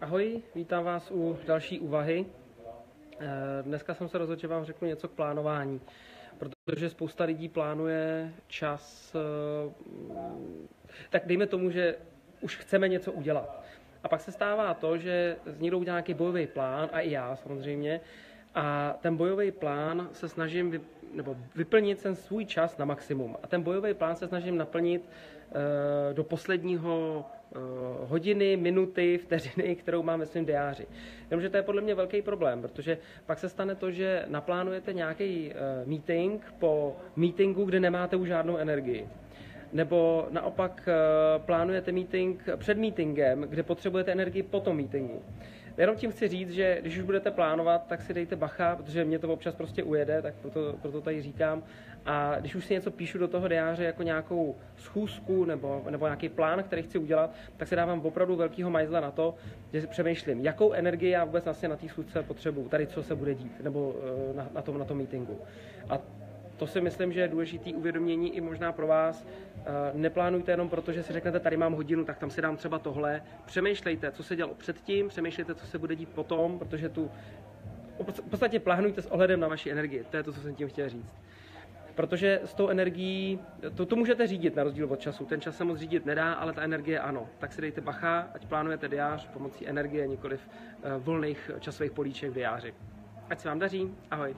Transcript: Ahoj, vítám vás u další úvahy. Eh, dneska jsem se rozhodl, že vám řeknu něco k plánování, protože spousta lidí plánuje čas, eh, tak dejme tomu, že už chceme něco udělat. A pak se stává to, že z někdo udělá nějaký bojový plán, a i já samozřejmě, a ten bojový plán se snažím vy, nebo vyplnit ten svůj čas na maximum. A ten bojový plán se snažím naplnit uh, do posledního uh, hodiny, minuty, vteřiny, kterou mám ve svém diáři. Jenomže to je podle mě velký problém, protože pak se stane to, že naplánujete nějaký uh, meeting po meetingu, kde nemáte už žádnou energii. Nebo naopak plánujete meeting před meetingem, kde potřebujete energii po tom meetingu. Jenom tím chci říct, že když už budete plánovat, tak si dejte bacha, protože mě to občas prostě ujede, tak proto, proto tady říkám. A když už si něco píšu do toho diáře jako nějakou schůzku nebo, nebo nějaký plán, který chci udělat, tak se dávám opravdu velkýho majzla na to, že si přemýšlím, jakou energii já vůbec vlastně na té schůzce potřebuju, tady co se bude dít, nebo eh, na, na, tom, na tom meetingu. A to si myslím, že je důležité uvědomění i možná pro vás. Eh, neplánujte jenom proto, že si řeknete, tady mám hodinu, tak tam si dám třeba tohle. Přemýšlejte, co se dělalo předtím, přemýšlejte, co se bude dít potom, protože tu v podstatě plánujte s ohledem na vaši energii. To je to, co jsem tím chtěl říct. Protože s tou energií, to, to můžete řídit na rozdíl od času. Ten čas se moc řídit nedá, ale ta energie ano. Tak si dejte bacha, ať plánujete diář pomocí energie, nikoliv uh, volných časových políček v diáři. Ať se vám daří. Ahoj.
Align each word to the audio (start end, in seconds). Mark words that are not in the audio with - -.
Ahoj, 0.00 0.42
vítám 0.54 0.84
vás 0.84 1.10
u 1.10 1.38
další 1.46 1.80
úvahy. 1.80 2.26
Eh, 3.20 3.26
dneska 3.62 3.94
jsem 3.94 4.08
se 4.08 4.18
rozhodl, 4.18 4.40
že 4.40 4.48
vám 4.48 4.64
řeknu 4.64 4.88
něco 4.88 5.08
k 5.08 5.12
plánování, 5.12 5.80
protože 6.64 6.90
spousta 6.90 7.24
lidí 7.24 7.48
plánuje 7.48 8.32
čas, 8.46 9.14
eh, 9.14 9.72
tak 11.10 11.26
dejme 11.26 11.46
tomu, 11.46 11.70
že 11.70 11.96
už 12.40 12.56
chceme 12.56 12.88
něco 12.88 13.12
udělat. 13.12 13.64
A 14.02 14.08
pak 14.08 14.20
se 14.20 14.32
stává 14.32 14.74
to, 14.74 14.98
že 14.98 15.36
z 15.46 15.60
někdo 15.60 15.78
udělá 15.78 15.94
nějaký 15.96 16.14
bojový 16.14 16.46
plán, 16.46 16.88
a 16.92 17.00
i 17.00 17.10
já 17.10 17.36
samozřejmě, 17.36 18.00
a 18.54 18.96
ten 19.00 19.16
bojový 19.16 19.50
plán 19.50 20.08
se 20.12 20.28
snažím 20.28 20.70
vy, 20.70 20.80
nebo 21.14 21.36
vyplnit 21.56 22.02
ten 22.02 22.14
svůj 22.14 22.44
čas 22.44 22.78
na 22.78 22.84
maximum. 22.84 23.36
A 23.42 23.46
ten 23.46 23.62
bojový 23.62 23.94
plán 23.94 24.16
se 24.16 24.28
snažím 24.28 24.56
naplnit 24.56 25.02
uh, 25.02 25.56
do 26.14 26.24
posledního 26.24 27.24
uh, 27.50 27.60
hodiny, 28.08 28.56
minuty, 28.56 29.18
vteřiny, 29.18 29.76
kterou 29.76 30.02
mám 30.02 30.20
ve 30.20 30.26
svém 30.26 30.44
diáři. 30.44 30.86
Jenomže 31.30 31.48
to 31.50 31.56
je 31.56 31.62
podle 31.62 31.82
mě 31.82 31.94
velký 31.94 32.22
problém, 32.22 32.62
protože 32.62 32.98
pak 33.26 33.38
se 33.38 33.48
stane 33.48 33.74
to, 33.74 33.90
že 33.90 34.24
naplánujete 34.28 34.92
nějaký 34.92 35.50
uh, 35.50 35.88
meeting 35.88 36.54
po 36.58 36.96
meetingu, 37.16 37.64
kde 37.64 37.80
nemáte 37.80 38.16
už 38.16 38.28
žádnou 38.28 38.56
energii. 38.56 39.08
Nebo 39.72 40.26
naopak 40.30 40.88
plánujete 41.38 41.92
meeting 41.92 42.42
před 42.56 42.78
meetingem, 42.78 43.40
kde 43.40 43.62
potřebujete 43.62 44.12
energii 44.12 44.42
po 44.42 44.60
tom 44.60 44.76
meetingu. 44.76 45.22
Jenom 45.78 45.96
tím 45.96 46.10
chci 46.10 46.28
říct, 46.28 46.50
že 46.50 46.78
když 46.80 46.98
už 46.98 47.04
budete 47.04 47.30
plánovat, 47.30 47.86
tak 47.86 48.02
si 48.02 48.14
dejte 48.14 48.36
bacha, 48.36 48.76
protože 48.76 49.04
mě 49.04 49.18
to 49.18 49.32
občas 49.32 49.54
prostě 49.54 49.82
ujede, 49.82 50.22
tak 50.22 50.34
proto, 50.34 50.74
proto 50.82 51.00
tady 51.00 51.22
říkám. 51.22 51.62
A 52.06 52.36
když 52.40 52.54
už 52.54 52.64
si 52.64 52.74
něco 52.74 52.90
píšu 52.90 53.18
do 53.18 53.28
toho 53.28 53.48
diáře 53.48 53.84
jako 53.84 54.02
nějakou 54.02 54.56
schůzku 54.76 55.44
nebo, 55.44 55.82
nebo 55.90 56.06
nějaký 56.06 56.28
plán, 56.28 56.62
který 56.62 56.82
chci 56.82 56.98
udělat, 56.98 57.34
tak 57.56 57.68
se 57.68 57.76
dávám 57.76 58.00
opravdu 58.00 58.36
velkýho 58.36 58.70
majzla 58.70 59.00
na 59.00 59.10
to, 59.10 59.34
že 59.72 59.80
si 59.80 59.86
přemýšlím, 59.86 60.40
jakou 60.40 60.72
energii 60.72 61.10
já 61.10 61.24
vůbec 61.24 61.44
vlastně 61.44 61.68
na 61.68 61.76
té 61.76 61.88
schůzce 61.88 62.22
potřebuju, 62.22 62.68
tady 62.68 62.86
co 62.86 63.02
se 63.02 63.14
bude 63.14 63.34
dít, 63.34 63.60
nebo 63.62 63.94
eh, 64.30 64.36
na, 64.36 64.48
na, 64.54 64.62
tom, 64.62 64.78
na 64.78 64.84
tom 64.84 64.98
meetingu. 64.98 65.38
A 65.88 65.98
to 66.60 66.66
si 66.66 66.80
myslím, 66.80 67.12
že 67.12 67.20
je 67.20 67.28
důležité 67.28 67.70
uvědomění 67.70 68.36
i 68.36 68.40
možná 68.40 68.72
pro 68.72 68.86
vás. 68.86 69.26
Eh, 69.26 69.62
neplánujte 69.94 70.52
jenom 70.52 70.68
proto, 70.68 70.92
že 70.92 71.02
si 71.02 71.12
řeknete, 71.12 71.40
tady 71.40 71.56
mám 71.56 71.72
hodinu, 71.72 72.04
tak 72.04 72.18
tam 72.18 72.30
si 72.30 72.42
dám 72.42 72.56
třeba 72.56 72.78
tohle. 72.78 73.22
Přemýšlejte, 73.44 74.10
co 74.10 74.22
se 74.22 74.36
dělalo 74.36 74.54
předtím, 74.54 75.08
přemýšlejte, 75.08 75.54
co 75.54 75.66
se 75.66 75.78
bude 75.78 75.96
dít 75.96 76.08
potom, 76.08 76.58
protože 76.58 76.88
tu 76.88 77.10
v 77.98 78.30
podstatě 78.30 78.60
plánujte 78.60 79.02
s 79.02 79.06
ohledem 79.06 79.40
na 79.40 79.48
vaši 79.48 79.70
energii. 79.70 80.04
To 80.10 80.16
je 80.16 80.22
to, 80.22 80.32
co 80.32 80.40
jsem 80.40 80.54
tím 80.54 80.68
chtěl 80.68 80.88
říct. 80.88 81.12
Protože 81.94 82.40
s 82.44 82.54
tou 82.54 82.68
energií, 82.68 83.40
to, 83.74 83.86
to 83.86 83.96
můžete 83.96 84.26
řídit 84.26 84.56
na 84.56 84.62
rozdíl 84.62 84.86
od 84.92 85.00
času. 85.00 85.24
Ten 85.24 85.40
čas 85.40 85.56
se 85.56 85.64
moc 85.64 85.78
řídit 85.78 86.06
nedá, 86.06 86.32
ale 86.32 86.52
ta 86.52 86.62
energie 86.62 87.00
ano. 87.00 87.28
Tak 87.38 87.52
si 87.52 87.60
dejte 87.60 87.80
bacha, 87.80 88.28
ať 88.34 88.46
plánujete 88.46 88.88
diář 88.88 89.28
pomocí 89.28 89.68
energie, 89.68 90.06
nikoliv 90.06 90.40
uh, 90.48 91.04
volných 91.04 91.50
časových 91.60 91.92
políček 91.92 92.30
v 92.30 92.34
diáři. 92.34 92.74
Ať 93.30 93.40
se 93.40 93.48
vám 93.48 93.58
daří. 93.58 93.94
Ahoj. 94.10 94.34